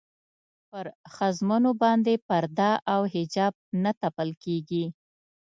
پر 0.69 0.85
ښځمنو 1.15 1.71
باندې 1.81 2.13
پرده 2.27 2.71
او 2.93 3.01
حجاب 3.13 3.53
نه 3.83 3.91
تپل 4.01 4.29
کېږي. 4.43 4.85